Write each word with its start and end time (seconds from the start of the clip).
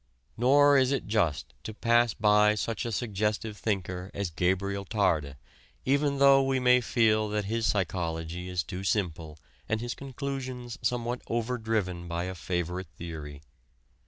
Nor 0.35 0.79
is 0.79 0.91
it 0.91 1.05
just 1.05 1.53
to 1.61 1.75
pass 1.75 2.15
by 2.15 2.55
such 2.55 2.85
a 2.85 2.91
suggestive 2.91 3.55
thinker 3.55 4.09
as 4.15 4.31
Gabriel 4.31 4.83
Tarde, 4.83 5.35
even 5.85 6.17
though 6.17 6.41
we 6.41 6.59
may 6.59 6.81
feel 6.81 7.29
that 7.29 7.45
his 7.45 7.67
psychology 7.67 8.49
is 8.49 8.63
too 8.63 8.83
simple 8.83 9.37
and 9.69 9.79
his 9.79 9.93
conclusions 9.93 10.79
somewhat 10.81 11.21
overdriven 11.27 12.07
by 12.07 12.23
a 12.23 12.33
favorite 12.33 12.87
theory. 12.97 13.43